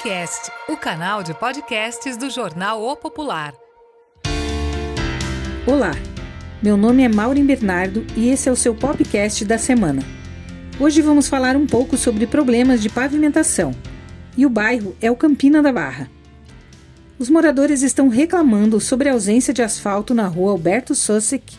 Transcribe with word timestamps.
Popcast, 0.00 0.50
o 0.66 0.78
canal 0.78 1.22
de 1.22 1.34
podcasts 1.34 2.16
do 2.16 2.30
jornal 2.30 2.82
O 2.82 2.96
Popular. 2.96 3.52
Olá, 5.66 5.92
meu 6.62 6.74
nome 6.74 7.02
é 7.02 7.08
Maureen 7.08 7.44
Bernardo 7.44 8.06
e 8.16 8.30
esse 8.30 8.48
é 8.48 8.52
o 8.52 8.56
seu 8.56 8.74
Popcast 8.74 9.44
da 9.44 9.58
semana. 9.58 10.02
Hoje 10.78 11.02
vamos 11.02 11.28
falar 11.28 11.54
um 11.54 11.66
pouco 11.66 11.98
sobre 11.98 12.26
problemas 12.26 12.80
de 12.80 12.88
pavimentação 12.88 13.74
e 14.38 14.46
o 14.46 14.48
bairro 14.48 14.96
é 15.02 15.10
o 15.10 15.16
Campina 15.16 15.62
da 15.62 15.70
Barra. 15.70 16.08
Os 17.18 17.28
moradores 17.28 17.82
estão 17.82 18.08
reclamando 18.08 18.80
sobre 18.80 19.10
a 19.10 19.12
ausência 19.12 19.52
de 19.52 19.60
asfalto 19.60 20.14
na 20.14 20.26
rua 20.26 20.52
Alberto 20.52 20.94
Sossek, 20.94 21.54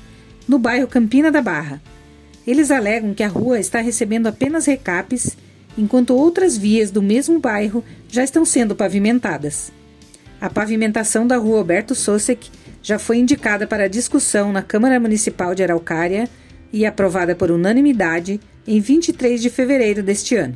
no 0.47 0.57
bairro 0.57 0.87
Campina 0.87 1.31
da 1.31 1.43
Barra. 1.43 1.79
Eles 2.47 2.71
alegam 2.71 3.13
que 3.13 3.21
a 3.21 3.27
rua 3.27 3.59
está 3.59 3.81
recebendo 3.81 4.25
apenas 4.25 4.65
recapes 4.65 5.37
enquanto 5.77 6.15
outras 6.15 6.57
vias 6.57 6.91
do 6.91 7.01
mesmo 7.01 7.39
bairro 7.39 7.83
já 8.09 8.23
estão 8.23 8.45
sendo 8.45 8.75
pavimentadas. 8.75 9.71
A 10.39 10.49
pavimentação 10.49 11.27
da 11.27 11.37
rua 11.37 11.59
Alberto 11.59 11.93
Sossek 11.93 12.49
já 12.81 12.97
foi 12.97 13.17
indicada 13.17 13.67
para 13.67 13.87
discussão 13.87 14.51
na 14.51 14.61
Câmara 14.61 14.99
Municipal 14.99 15.53
de 15.53 15.63
Araucária 15.63 16.27
e 16.73 16.85
aprovada 16.85 17.35
por 17.35 17.51
unanimidade 17.51 18.39
em 18.65 18.79
23 18.79 19.41
de 19.41 19.49
fevereiro 19.49 20.01
deste 20.01 20.35
ano. 20.35 20.55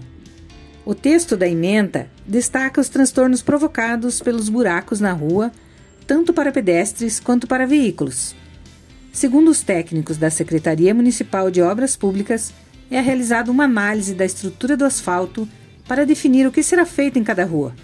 O 0.85 0.93
texto 0.93 1.35
da 1.35 1.47
emenda 1.47 2.07
destaca 2.27 2.79
os 2.79 2.89
transtornos 2.89 3.41
provocados 3.41 4.21
pelos 4.21 4.49
buracos 4.49 4.99
na 4.99 5.11
rua, 5.11 5.51
tanto 6.05 6.31
para 6.33 6.51
pedestres 6.51 7.19
quanto 7.19 7.47
para 7.47 7.65
veículos. 7.65 8.35
Segundo 9.11 9.49
os 9.49 9.61
técnicos 9.61 10.17
da 10.17 10.29
Secretaria 10.29 10.93
Municipal 10.93 11.49
de 11.49 11.61
Obras 11.61 11.95
Públicas, 11.95 12.53
é 12.89 12.99
realizada 12.99 13.51
uma 13.51 13.65
análise 13.65 14.13
da 14.13 14.25
estrutura 14.25 14.77
do 14.77 14.85
asfalto 14.85 15.47
para 15.87 16.05
definir 16.05 16.47
o 16.47 16.51
que 16.51 16.63
será 16.63 16.85
feito 16.85 17.17
em 17.19 17.23
cada 17.23 17.45
rua. 17.45 17.75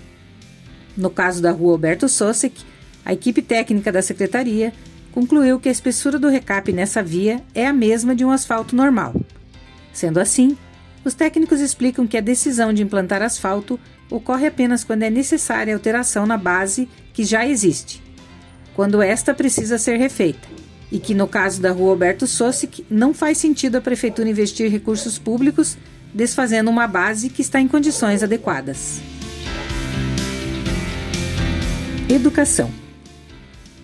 No 0.95 1.09
caso 1.09 1.41
da 1.41 1.51
rua 1.51 1.73
Alberto 1.73 2.07
Sossek, 2.09 2.63
a 3.05 3.13
equipe 3.13 3.41
técnica 3.41 3.91
da 3.91 4.01
secretaria 4.01 4.73
concluiu 5.11 5.59
que 5.59 5.69
a 5.69 5.71
espessura 5.71 6.19
do 6.19 6.29
recape 6.29 6.71
nessa 6.71 7.01
via 7.01 7.41
é 7.53 7.65
a 7.65 7.73
mesma 7.73 8.15
de 8.15 8.23
um 8.23 8.31
asfalto 8.31 8.75
normal. 8.75 9.15
Sendo 9.91 10.19
assim, 10.19 10.57
os 11.03 11.13
técnicos 11.13 11.59
explicam 11.59 12.07
que 12.07 12.17
a 12.17 12.21
decisão 12.21 12.71
de 12.71 12.83
implantar 12.83 13.21
asfalto 13.21 13.79
ocorre 14.09 14.47
apenas 14.47 14.83
quando 14.83 15.03
é 15.03 15.09
necessária 15.09 15.73
alteração 15.73 16.25
na 16.25 16.37
base 16.37 16.87
que 17.13 17.23
já 17.23 17.45
existe, 17.45 18.01
quando 18.75 19.01
esta 19.01 19.33
precisa 19.33 19.77
ser 19.77 19.97
refeita 19.97 20.60
e 20.91 20.99
que, 20.99 21.13
no 21.13 21.27
caso 21.27 21.61
da 21.61 21.71
rua 21.71 21.91
Alberto 21.91 22.27
Sossic, 22.27 22.85
não 22.89 23.13
faz 23.13 23.37
sentido 23.37 23.77
a 23.77 23.81
prefeitura 23.81 24.29
investir 24.29 24.69
recursos 24.69 25.17
públicos 25.17 25.77
desfazendo 26.13 26.69
uma 26.69 26.87
base 26.87 27.29
que 27.29 27.41
está 27.41 27.61
em 27.61 27.67
condições 27.67 28.21
adequadas. 28.21 29.01
Educação. 32.09 32.69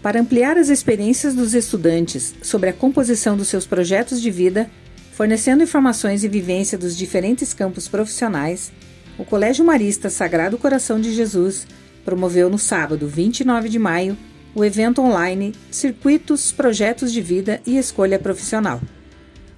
Para 0.01 0.19
ampliar 0.19 0.57
as 0.57 0.69
experiências 0.69 1.33
dos 1.33 1.53
estudantes 1.53 2.35
sobre 2.41 2.69
a 2.69 2.73
composição 2.73 3.37
dos 3.37 3.47
seus 3.47 3.65
projetos 3.65 4.21
de 4.21 4.29
vida, 4.29 4.69
fornecendo 5.13 5.63
informações 5.63 6.23
e 6.23 6.27
vivência 6.27 6.77
dos 6.77 6.97
diferentes 6.97 7.53
campos 7.53 7.87
profissionais, 7.87 8.71
o 9.17 9.25
Colégio 9.25 9.65
Marista 9.65 10.09
Sagrado 10.09 10.57
Coração 10.57 10.99
de 10.99 11.13
Jesus 11.13 11.65
promoveu 12.05 12.49
no 12.49 12.59
sábado 12.59 13.07
29 13.07 13.69
de 13.69 13.79
maio 13.79 14.17
o 14.57 14.65
evento 14.65 15.03
online 15.03 15.53
Circuitos, 15.69 16.51
Projetos 16.51 17.13
de 17.13 17.21
Vida 17.21 17.61
e 17.63 17.77
Escolha 17.77 18.17
Profissional. 18.17 18.81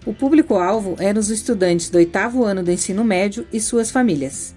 O 0.06 0.14
público-alvo 0.14 0.97
eram 1.00 1.22
os 1.22 1.30
estudantes 1.30 1.89
do 1.89 1.97
oitavo 1.97 2.44
ano 2.44 2.61
do 2.61 2.69
ensino 2.69 3.02
médio 3.02 3.47
e 3.53 3.61
suas 3.61 3.89
famílias. 3.91 4.53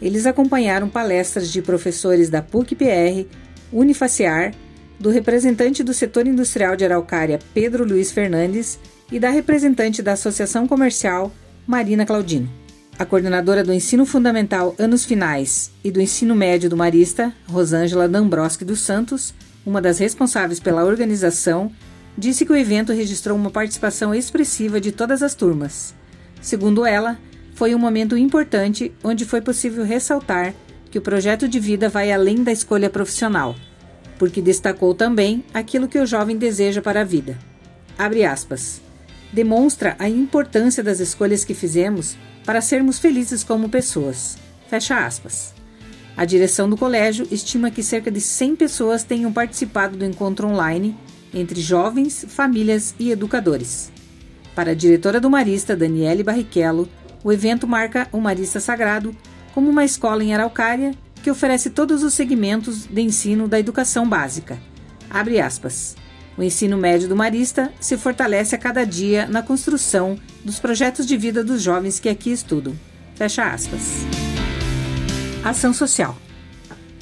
Eles 0.00 0.26
acompanharam 0.26 0.88
palestras 0.88 1.50
de 1.50 1.60
professores 1.60 2.30
da 2.30 2.40
PUC-PR, 2.40 3.26
Unifaciar, 3.72 4.54
do 4.96 5.10
representante 5.10 5.82
do 5.82 5.92
setor 5.92 6.24
industrial 6.24 6.76
de 6.76 6.84
Araucária, 6.84 7.40
Pedro 7.52 7.84
Luiz 7.84 8.12
Fernandes, 8.12 8.78
e 9.10 9.18
da 9.18 9.30
representante 9.30 10.02
da 10.02 10.12
Associação 10.12 10.68
Comercial, 10.68 11.32
Marina 11.66 12.06
Claudino. 12.06 12.48
A 12.96 13.04
coordenadora 13.04 13.64
do 13.64 13.72
Ensino 13.72 14.06
Fundamental 14.06 14.72
Anos 14.78 15.04
Finais 15.04 15.72
e 15.82 15.90
do 15.90 16.00
Ensino 16.00 16.36
Médio 16.36 16.70
do 16.70 16.76
Marista, 16.76 17.32
Rosângela 17.48 18.08
Dambroski 18.08 18.64
dos 18.64 18.80
Santos, 18.80 19.34
uma 19.64 19.80
das 19.80 19.98
responsáveis 19.98 20.60
pela 20.60 20.84
organização, 20.84 21.70
disse 22.16 22.44
que 22.44 22.52
o 22.52 22.56
evento 22.56 22.92
registrou 22.92 23.36
uma 23.36 23.50
participação 23.50 24.14
expressiva 24.14 24.80
de 24.80 24.92
todas 24.92 25.22
as 25.22 25.34
turmas. 25.34 25.94
Segundo 26.40 26.84
ela, 26.84 27.18
foi 27.54 27.74
um 27.74 27.78
momento 27.78 28.16
importante 28.16 28.92
onde 29.04 29.24
foi 29.24 29.40
possível 29.40 29.84
ressaltar 29.84 30.54
que 30.90 30.98
o 30.98 31.02
projeto 31.02 31.48
de 31.48 31.60
vida 31.60 31.88
vai 31.88 32.10
além 32.10 32.42
da 32.42 32.50
escolha 32.50 32.90
profissional, 32.90 33.54
porque 34.18 34.42
destacou 34.42 34.94
também 34.94 35.44
aquilo 35.52 35.88
que 35.88 35.98
o 35.98 36.06
jovem 36.06 36.36
deseja 36.36 36.82
para 36.82 37.02
a 37.02 37.04
vida. 37.04 37.38
Abre 37.98 38.24
aspas. 38.24 38.80
Demonstra 39.32 39.94
a 39.98 40.08
importância 40.08 40.82
das 40.82 40.98
escolhas 40.98 41.44
que 41.44 41.54
fizemos 41.54 42.16
para 42.44 42.60
sermos 42.60 42.98
felizes 42.98 43.44
como 43.44 43.68
pessoas. 43.68 44.36
Fecha 44.68 45.06
aspas. 45.06 45.59
A 46.16 46.24
direção 46.24 46.68
do 46.68 46.76
colégio 46.76 47.26
estima 47.30 47.70
que 47.70 47.82
cerca 47.82 48.10
de 48.10 48.20
100 48.20 48.56
pessoas 48.56 49.02
tenham 49.02 49.32
participado 49.32 49.96
do 49.96 50.04
encontro 50.04 50.48
online 50.48 50.96
entre 51.32 51.60
jovens, 51.60 52.24
famílias 52.28 52.94
e 52.98 53.10
educadores. 53.10 53.90
Para 54.54 54.72
a 54.72 54.74
diretora 54.74 55.20
do 55.20 55.30
Marista, 55.30 55.76
Daniele 55.76 56.22
Barrichello, 56.22 56.88
o 57.22 57.32
evento 57.32 57.66
marca 57.66 58.08
o 58.12 58.20
Marista 58.20 58.60
Sagrado 58.60 59.16
como 59.54 59.70
uma 59.70 59.84
escola 59.84 60.22
em 60.22 60.34
Araucária 60.34 60.92
que 61.22 61.30
oferece 61.30 61.70
todos 61.70 62.02
os 62.02 62.14
segmentos 62.14 62.86
de 62.86 63.00
ensino 63.00 63.46
da 63.46 63.58
educação 63.58 64.08
básica. 64.08 64.58
Abre 65.08 65.40
aspas. 65.40 65.96
O 66.36 66.42
ensino 66.42 66.78
médio 66.78 67.08
do 67.08 67.16
Marista 67.16 67.70
se 67.80 67.96
fortalece 67.96 68.54
a 68.54 68.58
cada 68.58 68.84
dia 68.84 69.26
na 69.26 69.42
construção 69.42 70.18
dos 70.44 70.58
projetos 70.58 71.06
de 71.06 71.16
vida 71.16 71.44
dos 71.44 71.60
jovens 71.62 72.00
que 72.00 72.08
aqui 72.08 72.30
estudam. 72.32 72.74
Fecha 73.14 73.52
aspas. 73.52 74.19
Ação 75.42 75.72
Social. 75.72 76.14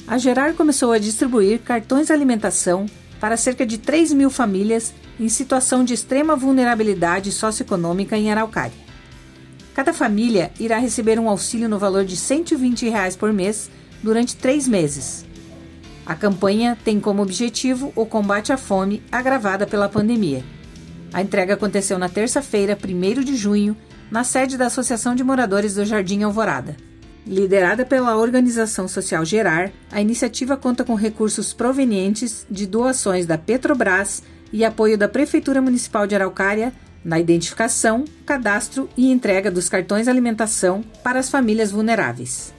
A 0.07 0.17
Gerar 0.17 0.53
começou 0.53 0.93
a 0.93 0.97
distribuir 0.97 1.59
cartões 1.59 2.09
alimentação 2.09 2.85
para 3.19 3.35
cerca 3.35 3.65
de 3.65 3.77
3 3.77 4.13
mil 4.13 4.29
famílias 4.29 4.93
em 5.19 5.27
situação 5.27 5.83
de 5.83 5.93
extrema 5.93 6.37
vulnerabilidade 6.37 7.33
socioeconômica 7.33 8.17
em 8.17 8.31
Araucária. 8.31 8.77
Cada 9.75 9.91
família 9.91 10.51
irá 10.57 10.77
receber 10.77 11.19
um 11.19 11.27
auxílio 11.27 11.67
no 11.67 11.77
valor 11.77 12.05
de 12.05 12.15
120 12.15 12.87
reais 12.87 13.17
por 13.17 13.33
mês 13.33 13.69
durante 14.01 14.37
três 14.37 14.69
meses. 14.69 15.25
A 16.05 16.15
campanha 16.15 16.77
tem 16.81 16.97
como 16.97 17.21
objetivo 17.21 17.91
o 17.93 18.05
combate 18.05 18.53
à 18.53 18.57
fome 18.57 19.03
agravada 19.11 19.67
pela 19.67 19.89
pandemia. 19.89 20.45
A 21.11 21.21
entrega 21.21 21.55
aconteceu 21.55 21.99
na 21.99 22.07
terça-feira, 22.07 22.77
1 22.81 23.21
de 23.21 23.35
junho, 23.35 23.75
na 24.09 24.23
sede 24.23 24.57
da 24.57 24.67
Associação 24.67 25.13
de 25.13 25.25
Moradores 25.25 25.75
do 25.75 25.83
Jardim 25.83 26.23
Alvorada. 26.23 26.88
Liderada 27.29 27.85
pela 27.85 28.17
organização 28.17 28.87
social 28.87 29.23
Gerar, 29.23 29.71
a 29.91 30.01
iniciativa 30.01 30.57
conta 30.57 30.83
com 30.83 30.95
recursos 30.95 31.53
provenientes 31.53 32.43
de 32.49 32.65
doações 32.65 33.27
da 33.27 33.37
Petrobras 33.37 34.23
e 34.51 34.65
apoio 34.65 34.97
da 34.97 35.07
Prefeitura 35.07 35.61
Municipal 35.61 36.07
de 36.07 36.15
Araucária 36.15 36.73
na 37.05 37.19
identificação, 37.19 38.03
cadastro 38.25 38.89
e 38.97 39.11
entrega 39.11 39.51
dos 39.51 39.69
cartões 39.69 40.07
alimentação 40.07 40.83
para 41.03 41.19
as 41.19 41.29
famílias 41.29 41.69
vulneráveis. 41.69 42.51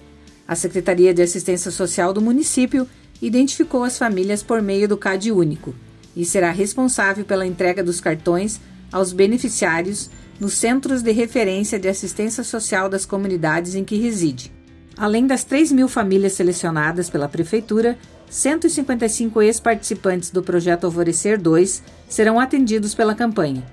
A 0.47 0.54
Secretaria 0.54 1.12
de 1.12 1.20
Assistência 1.20 1.72
Social 1.72 2.12
do 2.12 2.20
município 2.20 2.86
identificou 3.20 3.82
as 3.82 3.98
famílias 3.98 4.41
por 4.41 4.62
meio 4.62 4.86
do 4.86 4.97
CAD 4.97 5.32
único 5.32 5.75
e 6.14 6.25
será 6.25 6.53
responsável 6.53 7.25
pela 7.25 7.44
entrega 7.44 7.82
dos 7.82 8.00
cartões 8.00 8.60
aos 8.92 9.12
beneficiários 9.12 10.09
nos 10.38 10.54
Centros 10.54 11.03
de 11.03 11.10
Referência 11.10 11.76
de 11.76 11.88
Assistência 11.88 12.44
Social 12.44 12.88
das 12.88 13.04
comunidades 13.04 13.75
em 13.75 13.82
que 13.82 13.97
reside. 13.97 14.59
Além 15.00 15.27
das 15.27 15.44
3 15.44 15.72
mil 15.72 15.89
famílias 15.89 16.34
selecionadas 16.34 17.09
pela 17.09 17.27
Prefeitura, 17.27 17.97
155 18.28 19.41
ex-participantes 19.41 20.30
do 20.30 20.42
projeto 20.42 20.84
Alvorecer 20.84 21.41
2 21.41 21.83
serão 22.07 22.39
atendidos 22.39 22.95
pela 22.95 23.15
campanha. 23.15 23.65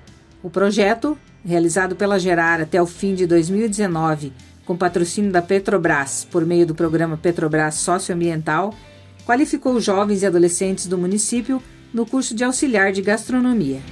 O 0.42 0.48
projeto, 0.48 1.18
realizado 1.44 1.94
pela 1.94 2.18
Gerar 2.18 2.62
até 2.62 2.80
o 2.80 2.86
fim 2.86 3.14
de 3.14 3.26
2019, 3.26 4.32
com 4.64 4.74
patrocínio 4.74 5.30
da 5.30 5.42
Petrobras 5.42 6.26
por 6.30 6.46
meio 6.46 6.64
do 6.64 6.74
programa 6.74 7.18
Petrobras 7.18 7.74
Socioambiental, 7.74 8.72
qualificou 9.26 9.78
jovens 9.82 10.22
e 10.22 10.26
adolescentes 10.26 10.86
do 10.86 10.96
município 10.96 11.62
no 11.92 12.06
curso 12.06 12.34
de 12.34 12.42
auxiliar 12.42 12.90
de 12.90 13.02
gastronomia. 13.02 13.82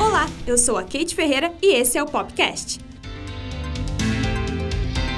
Olá, 0.00 0.26
eu 0.46 0.56
sou 0.56 0.78
a 0.78 0.82
Kate 0.82 1.14
Ferreira 1.14 1.52
e 1.60 1.74
esse 1.74 1.98
é 1.98 2.02
o 2.02 2.06
Popcast. 2.06 2.87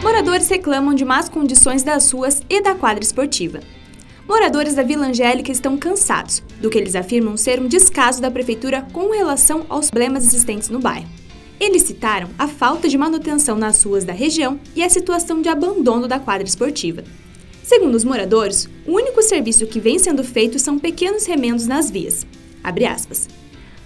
Moradores 0.02 0.48
reclamam 0.48 0.94
de 0.94 1.04
más 1.04 1.28
condições 1.28 1.82
das 1.82 2.10
ruas 2.10 2.40
e 2.48 2.62
da 2.62 2.74
quadra 2.74 3.04
esportiva. 3.04 3.60
Moradores 4.26 4.74
da 4.74 4.82
Vila 4.82 5.06
Angélica 5.06 5.52
estão 5.52 5.76
cansados 5.76 6.42
do 6.58 6.70
que 6.70 6.78
eles 6.78 6.96
afirmam 6.96 7.36
ser 7.36 7.60
um 7.60 7.68
descaso 7.68 8.20
da 8.20 8.30
prefeitura 8.30 8.86
com 8.94 9.10
relação 9.10 9.66
aos 9.68 9.90
problemas 9.90 10.24
existentes 10.26 10.70
no 10.70 10.78
bairro. 10.78 11.08
Eles 11.60 11.82
citaram 11.82 12.30
a 12.38 12.48
falta 12.48 12.88
de 12.88 12.96
manutenção 12.96 13.58
nas 13.58 13.82
ruas 13.82 14.02
da 14.02 14.14
região 14.14 14.58
e 14.74 14.82
a 14.82 14.88
situação 14.88 15.42
de 15.42 15.50
abandono 15.50 16.08
da 16.08 16.18
quadra 16.18 16.48
esportiva. 16.48 17.04
Segundo 17.62 17.94
os 17.94 18.04
moradores, 18.04 18.70
o 18.86 18.92
único 18.92 19.20
serviço 19.20 19.66
que 19.66 19.78
vem 19.78 19.98
sendo 19.98 20.24
feito 20.24 20.58
são 20.58 20.78
pequenos 20.78 21.26
remendos 21.26 21.66
nas 21.66 21.90
vias. 21.90 22.26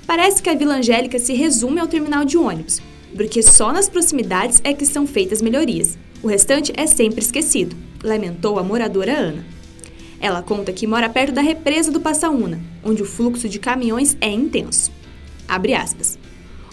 Parece 0.07 0.41
que 0.41 0.49
a 0.49 0.55
Vila 0.55 0.77
Angélica 0.77 1.19
se 1.19 1.35
resume 1.35 1.81
ao 1.81 1.89
terminal 1.89 2.25
de 2.25 2.39
ônibus, 2.39 2.81
porque 3.17 3.43
só 3.43 3.73
nas 3.73 3.89
proximidades 3.89 4.61
é 4.63 4.73
que 4.73 4.87
são 4.87 5.07
feitas 5.07 5.43
melhorias. 5.43 5.99
O 6.25 6.27
restante 6.27 6.73
é 6.75 6.87
sempre 6.87 7.21
esquecido, 7.21 7.77
lamentou 8.03 8.59
a 8.59 8.63
moradora 8.63 9.13
Ana. 9.13 9.45
Ela 10.19 10.41
conta 10.41 10.73
que 10.73 10.87
mora 10.87 11.07
perto 11.07 11.35
da 11.35 11.43
represa 11.43 11.93
do 11.93 12.01
Passaúna, 12.01 12.63
onde 12.83 13.03
o 13.03 13.05
fluxo 13.05 13.47
de 13.47 13.59
caminhões 13.59 14.17
é 14.23 14.31
intenso. 14.31 14.91
Abre 15.47 15.75
aspas. 15.75 16.19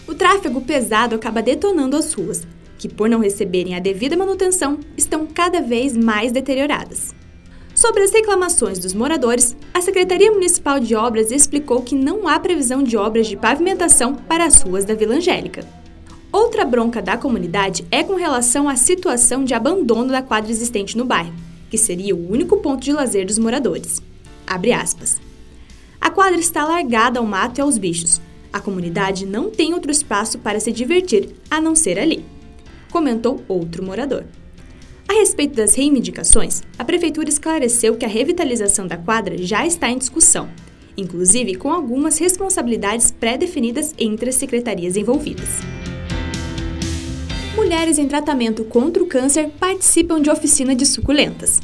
O 0.08 0.14
tráfego 0.14 0.62
pesado 0.62 1.14
acaba 1.14 1.42
detonando 1.42 1.98
as 1.98 2.14
ruas, 2.14 2.46
que, 2.78 2.88
por 2.88 3.10
não 3.10 3.20
receberem 3.20 3.74
a 3.74 3.78
devida 3.78 4.16
manutenção, 4.16 4.80
estão 4.96 5.26
cada 5.26 5.60
vez 5.60 5.94
mais 5.94 6.32
deterioradas. 6.32 7.14
Sobre 7.74 8.04
as 8.04 8.10
reclamações 8.10 8.78
dos 8.78 8.94
moradores, 8.94 9.54
a 9.74 9.82
Secretaria 9.82 10.32
Municipal 10.32 10.80
de 10.80 10.94
Obras 10.94 11.30
explicou 11.30 11.82
que 11.82 11.94
não 11.94 12.26
há 12.26 12.40
previsão 12.40 12.82
de 12.82 12.96
obras 12.96 13.26
de 13.26 13.36
pavimentação 13.36 14.14
para 14.14 14.46
as 14.46 14.62
ruas 14.62 14.86
da 14.86 14.94
Vila 14.94 15.16
Angélica. 15.16 15.81
Outra 16.32 16.64
bronca 16.64 17.02
da 17.02 17.16
comunidade 17.16 17.86
é 17.90 18.02
com 18.02 18.14
relação 18.14 18.68
à 18.68 18.74
situação 18.74 19.44
de 19.44 19.54
abandono 19.54 20.10
da 20.10 20.22
quadra 20.22 20.50
existente 20.50 20.96
no 20.96 21.04
bairro, 21.04 21.34
que 21.70 21.76
seria 21.76 22.16
o 22.16 22.32
único 22.32 22.56
ponto 22.56 22.82
de 22.82 22.92
lazer 22.92 23.26
dos 23.26 23.38
moradores. 23.38 24.02
Abre 24.46 24.72
aspas. 24.72 25.20
A 26.00 26.10
quadra 26.10 26.40
está 26.40 26.64
largada 26.64 27.20
ao 27.20 27.26
mato 27.26 27.58
e 27.58 27.60
aos 27.60 27.78
bichos. 27.78 28.20
A 28.52 28.60
comunidade 28.60 29.26
não 29.26 29.50
tem 29.50 29.74
outro 29.74 29.92
espaço 29.92 30.38
para 30.38 30.58
se 30.58 30.72
divertir 30.72 31.28
a 31.50 31.60
não 31.60 31.76
ser 31.76 31.98
ali 31.98 32.24
comentou 32.92 33.42
outro 33.48 33.82
morador. 33.82 34.24
A 35.08 35.14
respeito 35.14 35.56
das 35.56 35.74
reivindicações, 35.74 36.62
a 36.78 36.84
prefeitura 36.84 37.28
esclareceu 37.28 37.96
que 37.96 38.04
a 38.04 38.08
revitalização 38.08 38.86
da 38.86 38.96
quadra 38.96 39.36
já 39.38 39.66
está 39.66 39.90
em 39.90 39.98
discussão, 39.98 40.48
inclusive 40.96 41.56
com 41.56 41.72
algumas 41.72 42.18
responsabilidades 42.18 43.10
pré-definidas 43.10 43.94
entre 43.98 44.28
as 44.28 44.36
secretarias 44.36 44.96
envolvidas. 44.96 45.81
Mulheres 47.54 47.98
em 47.98 48.08
tratamento 48.08 48.64
contra 48.64 49.02
o 49.02 49.06
câncer 49.06 49.50
participam 49.60 50.22
de 50.22 50.30
oficina 50.30 50.74
de 50.74 50.86
suculentas. 50.86 51.60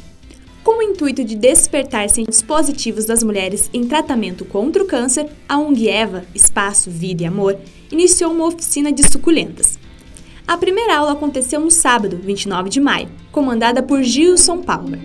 Com 0.63 0.77
o 0.77 0.83
intuito 0.83 1.23
de 1.23 1.35
despertar 1.35 2.07
sentimentos 2.09 2.43
positivos 2.43 3.05
das 3.05 3.23
mulheres 3.23 3.71
em 3.73 3.87
tratamento 3.87 4.45
contra 4.45 4.83
o 4.83 4.85
câncer, 4.85 5.27
a 5.47 5.57
ONG 5.57 5.89
Eva, 5.89 6.25
Espaço, 6.35 6.91
Vida 6.91 7.23
e 7.23 7.25
Amor, 7.25 7.57
iniciou 7.91 8.31
uma 8.31 8.45
oficina 8.45 8.91
de 8.91 9.01
suculentas. 9.01 9.79
A 10.47 10.55
primeira 10.57 10.95
aula 10.95 11.13
aconteceu 11.13 11.59
no 11.59 11.71
sábado, 11.71 12.19
29 12.21 12.69
de 12.69 12.79
maio, 12.79 13.09
comandada 13.31 13.81
por 13.81 14.03
Gilson 14.03 14.59
Palmer. 14.59 14.99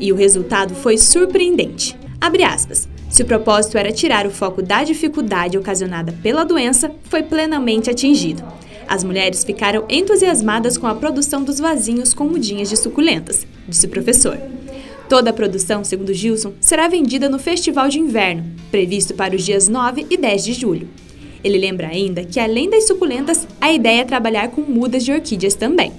E 0.00 0.10
o 0.10 0.16
resultado 0.16 0.74
foi 0.74 0.96
surpreendente. 0.96 1.98
Abre 2.18 2.44
aspas. 2.44 2.88
Se 3.10 3.22
o 3.22 3.26
propósito 3.26 3.76
era 3.76 3.92
tirar 3.92 4.26
o 4.26 4.30
foco 4.30 4.62
da 4.62 4.84
dificuldade 4.84 5.58
ocasionada 5.58 6.12
pela 6.22 6.44
doença, 6.44 6.90
foi 7.04 7.22
plenamente 7.22 7.90
atingido. 7.90 8.42
As 8.90 9.04
mulheres 9.04 9.44
ficaram 9.44 9.84
entusiasmadas 9.88 10.76
com 10.76 10.88
a 10.88 10.96
produção 10.96 11.44
dos 11.44 11.60
vasinhos 11.60 12.12
com 12.12 12.24
mudinhas 12.24 12.68
de 12.68 12.76
suculentas, 12.76 13.46
disse 13.68 13.86
o 13.86 13.88
professor. 13.88 14.36
Toda 15.08 15.30
a 15.30 15.32
produção, 15.32 15.84
segundo 15.84 16.12
Gilson, 16.12 16.54
será 16.60 16.88
vendida 16.88 17.28
no 17.28 17.38
Festival 17.38 17.88
de 17.88 18.00
Inverno, 18.00 18.44
previsto 18.68 19.14
para 19.14 19.36
os 19.36 19.44
dias 19.44 19.68
9 19.68 20.08
e 20.10 20.16
10 20.16 20.44
de 20.44 20.52
julho. 20.54 20.88
Ele 21.44 21.56
lembra 21.56 21.86
ainda 21.86 22.24
que, 22.24 22.40
além 22.40 22.68
das 22.68 22.88
suculentas, 22.88 23.46
a 23.60 23.72
ideia 23.72 24.00
é 24.00 24.04
trabalhar 24.04 24.48
com 24.48 24.62
mudas 24.62 25.04
de 25.04 25.12
orquídeas 25.12 25.54
também. 25.54 25.92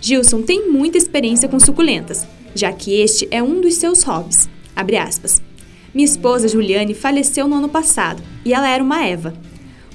Gilson 0.00 0.40
tem 0.40 0.70
muita 0.70 0.96
experiência 0.96 1.50
com 1.50 1.60
suculentas, 1.60 2.26
já 2.54 2.72
que 2.72 2.98
este 2.98 3.28
é 3.30 3.42
um 3.42 3.60
dos 3.60 3.74
seus 3.74 4.02
hobbies. 4.04 4.48
Minha 5.92 6.06
esposa 6.06 6.48
Juliane 6.48 6.94
faleceu 6.94 7.46
no 7.46 7.56
ano 7.56 7.68
passado 7.68 8.22
e 8.42 8.54
ela 8.54 8.70
era 8.70 8.82
uma 8.82 9.04
Eva. 9.04 9.34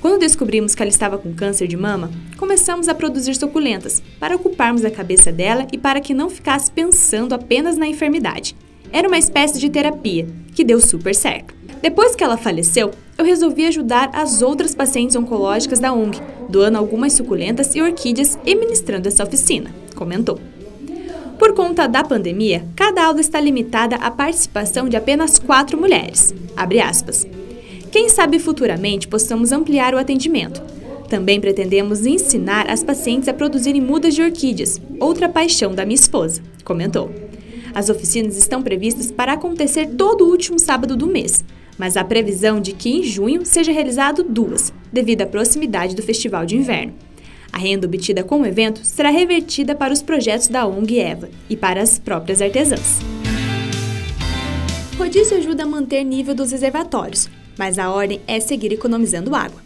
Quando 0.04 0.20
descobrimos 0.20 0.76
que 0.76 0.82
ela 0.84 0.90
estava 0.90 1.18
com 1.18 1.34
câncer 1.34 1.66
de 1.66 1.78
mama, 1.78 2.12
começamos 2.38 2.90
a 2.90 2.94
produzir 2.94 3.36
suculentas 3.36 4.04
para 4.20 4.36
ocuparmos 4.36 4.84
a 4.84 4.92
cabeça 4.92 5.32
dela 5.32 5.66
e 5.72 5.78
para 5.78 6.02
que 6.02 6.14
não 6.14 6.30
ficasse 6.30 6.70
pensando 6.70 7.32
apenas 7.32 7.78
na 7.78 7.88
enfermidade. 7.88 8.54
Era 8.92 9.08
uma 9.08 9.18
espécie 9.18 9.58
de 9.58 9.70
terapia, 9.70 10.28
que 10.54 10.66
deu 10.66 10.82
super 10.82 11.16
certo. 11.16 11.56
Depois 11.82 12.18
que 12.18 12.24
ela 12.24 12.36
faleceu, 12.36 12.92
eu 13.18 13.24
resolvi 13.24 13.66
ajudar 13.66 14.10
as 14.12 14.42
outras 14.42 14.76
pacientes 14.76 15.16
oncológicas 15.16 15.80
da 15.80 15.94
ONG, 15.94 16.20
doando 16.50 16.78
algumas 16.78 17.14
suculentas 17.14 17.74
e 17.74 17.82
orquídeas 17.82 18.38
e 18.46 18.56
ministrando 18.56 19.08
essa 19.08 19.24
oficina, 19.24 19.74
comentou. 19.96 20.38
Por 21.40 21.54
conta 21.54 21.88
da 21.88 22.04
pandemia, 22.04 22.66
cada 22.76 23.06
aula 23.06 23.22
está 23.22 23.40
limitada 23.40 23.96
à 23.96 24.12
participação 24.12 24.90
de 24.90 24.98
apenas 24.98 25.40
quatro 25.40 25.80
mulheres. 25.80 26.36
Quem 27.94 28.10
sabe 28.10 28.40
futuramente 28.40 29.08
possamos 29.08 29.52
ampliar 29.52 29.94
o 29.94 30.00
atendimento. 30.00 30.60
Também 31.08 31.40
pretendemos 31.40 32.08
ensinar 32.08 32.68
as 32.68 32.84
pacientes 32.84 33.30
a 33.30 33.34
produzirem 33.36 33.80
mudas 33.80 34.16
de 34.16 34.24
orquídeas, 34.24 34.82
outra 35.00 35.30
paixão 35.30 35.76
da 35.76 35.86
minha 35.86 35.94
esposa, 35.94 36.42
comentou. 36.66 37.12
As 37.72 37.92
oficinas 37.92 38.36
estão 38.36 38.64
previstas 38.64 39.12
para 39.12 39.34
acontecer 39.34 39.92
todo 39.96 40.26
o 40.26 40.32
último 40.32 40.58
sábado 40.58 40.98
do 40.98 41.06
mês, 41.06 41.46
mas 41.78 41.96
há 41.96 42.04
previsão 42.04 42.60
de 42.60 42.74
que 42.74 42.90
em 42.90 43.04
junho 43.04 43.46
seja 43.46 43.72
realizado 43.72 44.24
duas, 44.24 44.74
devido 44.92 45.22
à 45.22 45.28
proximidade 45.28 45.96
do 45.96 46.02
Festival 46.02 46.48
de 46.48 46.56
Inverno. 46.56 46.96
A 47.52 47.60
renda 47.60 47.86
obtida 47.86 48.24
com 48.24 48.42
o 48.42 48.46
evento 48.48 48.84
será 48.84 49.12
revertida 49.12 49.76
para 49.76 49.94
os 49.94 50.02
projetos 50.02 50.48
da 50.48 50.66
ONG 50.66 50.98
EVA 50.98 51.30
e 51.48 51.56
para 51.56 51.80
as 51.80 52.00
próprias 52.00 52.42
artesãs. 52.42 52.98
Rodízio 54.98 55.38
ajuda 55.38 55.62
a 55.62 55.68
manter 55.68 56.04
nível 56.04 56.34
dos 56.34 56.52
reservatórios, 56.52 57.30
mas 57.58 57.78
a 57.80 57.92
ordem 57.92 58.22
é 58.28 58.40
seguir 58.40 58.72
economizando 58.72 59.36
água. 59.36 59.62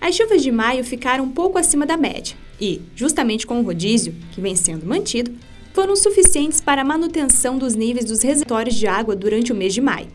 As 0.00 0.14
chuvas 0.14 0.42
de 0.42 0.50
maio 0.50 0.84
ficaram 0.84 1.24
um 1.24 1.30
pouco 1.30 1.58
acima 1.58 1.86
da 1.86 1.96
média 1.96 2.36
e, 2.60 2.80
justamente 2.94 3.46
com 3.46 3.60
o 3.60 3.62
rodízio, 3.62 4.14
que 4.32 4.40
vem 4.40 4.56
sendo 4.56 4.86
mantido, 4.86 5.32
foram 5.72 5.96
suficientes 5.96 6.60
para 6.60 6.82
a 6.82 6.84
manutenção 6.84 7.56
dos 7.56 7.74
níveis 7.74 8.04
dos 8.04 8.22
reservatórios 8.22 8.76
de 8.76 8.86
água 8.86 9.16
durante 9.16 9.52
o 9.52 9.56
mês 9.56 9.72
de 9.72 9.80
maio, 9.80 10.08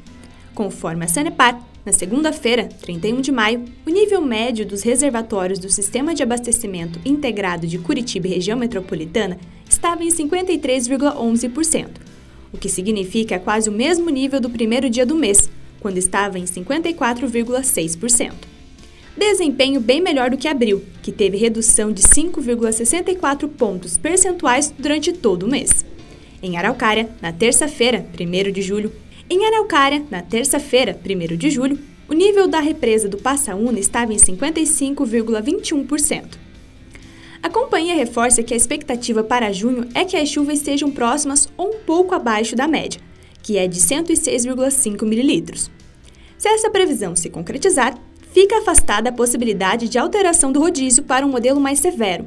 Conforme 0.57 1.05
a 1.05 1.07
Sanepar, 1.07 1.63
na 1.85 1.91
segunda-feira, 1.91 2.67
31 2.81 3.21
de 3.21 3.31
maio, 3.31 3.63
o 3.85 3.91
nível 3.91 4.19
médio 4.19 4.65
dos 4.65 4.81
reservatórios 4.81 5.59
do 5.59 5.69
Sistema 5.69 6.15
de 6.15 6.23
Abastecimento 6.23 6.99
Integrado 7.05 7.67
de 7.67 7.77
Curitiba 7.77 8.25
e 8.25 8.31
Região 8.31 8.57
Metropolitana 8.57 9.37
estava 9.69 10.03
em 10.03 10.07
53,11%, 10.07 11.89
o 12.51 12.57
que 12.57 12.67
significa 12.67 13.37
quase 13.37 13.69
o 13.69 13.71
mesmo 13.71 14.09
nível 14.09 14.41
do 14.41 14.49
primeiro 14.49 14.89
dia 14.89 15.05
do 15.05 15.13
mês, 15.13 15.47
quando 15.79 15.97
estava 15.97 16.39
em 16.39 16.45
54,6%. 16.45 18.33
Desempenho 19.17 19.81
bem 19.81 19.99
melhor 19.99 20.29
do 20.29 20.37
que 20.37 20.47
abril, 20.47 20.85
que 21.01 21.11
teve 21.11 21.37
redução 21.37 21.91
de 21.91 22.03
5,64 22.03 23.49
pontos 23.49 23.97
percentuais 23.97 24.71
durante 24.77 25.11
todo 25.11 25.43
o 25.43 25.49
mês. 25.49 25.83
Em 26.41 26.55
Araucária, 26.55 27.09
na 27.19 27.33
terça-feira, 27.33 28.05
1 28.13 28.51
de 28.51 28.61
julho, 28.61 28.93
em 29.27 29.43
Araucária, 29.45 30.05
na 30.11 30.21
terça-feira, 30.21 30.95
1 31.03 31.35
de 31.35 31.49
julho, 31.49 31.79
o 32.07 32.13
nível 32.13 32.47
da 32.47 32.59
represa 32.59 33.09
do 33.09 33.17
Passaúna 33.17 33.79
estava 33.79 34.13
em 34.13 34.17
55,21%. 34.17 36.37
A 37.41 37.49
companhia 37.49 37.95
reforça 37.95 38.43
que 38.43 38.53
a 38.53 38.57
expectativa 38.57 39.23
para 39.23 39.51
junho 39.51 39.87
é 39.93 40.05
que 40.05 40.15
as 40.15 40.29
chuvas 40.29 40.59
sejam 40.59 40.91
próximas 40.91 41.49
ou 41.57 41.69
um 41.69 41.79
pouco 41.79 42.13
abaixo 42.13 42.55
da 42.55 42.67
média, 42.67 43.01
que 43.47 43.57
é 43.57 43.65
de 43.65 43.79
106,5 43.79 45.05
mililitros. 45.05 45.71
Se 46.37 46.49
essa 46.49 46.69
previsão 46.69 47.15
se 47.15 47.29
concretizar, 47.29 47.97
fica 48.33 48.57
afastada 48.57 49.07
a 49.07 49.13
possibilidade 49.13 49.87
de 49.87 49.97
alteração 49.97 50.51
do 50.51 50.59
rodízio 50.59 51.03
para 51.03 51.25
um 51.25 51.29
modelo 51.29 51.57
mais 51.57 51.79
severo. 51.79 52.25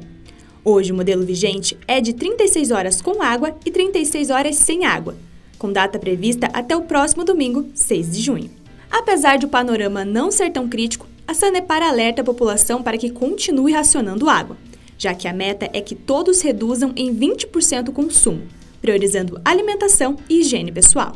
Hoje, 0.65 0.91
o 0.91 0.95
modelo 0.95 1.23
vigente 1.23 1.77
é 1.87 2.01
de 2.01 2.13
36 2.13 2.71
horas 2.71 3.03
com 3.03 3.21
água 3.21 3.55
e 3.63 3.69
36 3.69 4.31
horas 4.31 4.55
sem 4.55 4.83
água, 4.83 5.15
com 5.59 5.71
data 5.71 5.99
prevista 5.99 6.47
até 6.53 6.75
o 6.75 6.81
próximo 6.81 7.23
domingo, 7.23 7.69
6 7.75 8.13
de 8.13 8.19
junho. 8.19 8.49
Apesar 8.89 9.37
de 9.37 9.45
o 9.45 9.49
panorama 9.49 10.03
não 10.03 10.31
ser 10.31 10.49
tão 10.49 10.67
crítico, 10.67 11.05
a 11.27 11.35
Sanepar 11.35 11.83
alerta 11.83 12.23
a 12.23 12.25
população 12.25 12.81
para 12.81 12.97
que 12.97 13.11
continue 13.11 13.73
racionando 13.73 14.27
água, 14.27 14.57
já 14.97 15.13
que 15.13 15.27
a 15.27 15.33
meta 15.33 15.69
é 15.71 15.81
que 15.81 15.93
todos 15.93 16.41
reduzam 16.41 16.91
em 16.95 17.15
20% 17.15 17.89
o 17.89 17.93
consumo, 17.93 18.41
priorizando 18.81 19.39
alimentação 19.45 20.17
e 20.27 20.41
higiene 20.41 20.71
pessoal. 20.71 21.15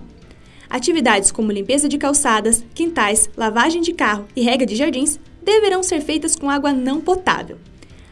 Atividades 0.69 1.31
como 1.31 1.51
limpeza 1.51 1.87
de 1.89 1.97
calçadas, 1.97 2.63
quintais, 2.73 3.29
lavagem 3.35 3.81
de 3.81 3.93
carro 3.93 4.25
e 4.35 4.41
rega 4.41 4.65
de 4.65 4.75
jardins 4.75 5.19
deverão 5.43 5.83
ser 5.83 6.01
feitas 6.01 6.35
com 6.35 6.49
água 6.49 6.73
não 6.73 6.99
potável. 6.99 7.57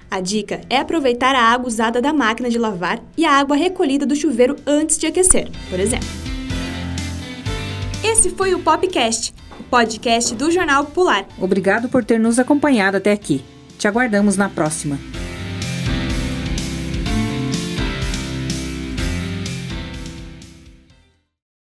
A 0.09 0.19
dica 0.19 0.61
é 0.69 0.77
aproveitar 0.77 1.33
a 1.33 1.41
água 1.41 1.67
usada 1.67 1.99
da 1.99 2.13
máquina 2.13 2.49
de 2.49 2.59
lavar 2.59 3.01
e 3.17 3.25
a 3.25 3.31
água 3.31 3.55
recolhida 3.55 4.05
do 4.05 4.15
chuveiro 4.15 4.55
antes 4.65 4.97
de 4.97 5.07
aquecer, 5.07 5.49
por 5.69 5.79
exemplo. 5.79 6.07
Esse 8.03 8.29
foi 8.29 8.53
o 8.53 8.59
Popcast, 8.59 9.33
o 9.59 9.63
podcast 9.63 10.35
do 10.35 10.51
Jornal 10.51 10.85
Popular. 10.85 11.25
Obrigado 11.39 11.89
por 11.89 12.05
ter 12.05 12.19
nos 12.19 12.37
acompanhado 12.37 12.97
até 12.97 13.11
aqui. 13.11 13.43
Te 13.79 13.87
aguardamos 13.87 14.37
na 14.37 14.49
próxima. 14.49 14.99